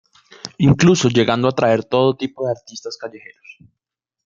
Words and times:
Incluso 0.57 1.09
llegando 1.09 1.47
a 1.47 1.51
traer 1.51 1.83
todo 1.83 2.17
tipo 2.17 2.43
de 2.43 2.53
artistas 2.57 2.97
callejeros. 2.97 3.59